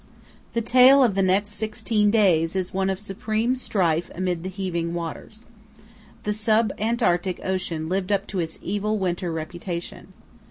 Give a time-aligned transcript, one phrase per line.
[0.53, 5.45] The tale of the next sixteen days is one of supreme strife amid heaving waters.
[6.23, 10.11] The sub Antarctic Ocean lived up to its evil winter reputation.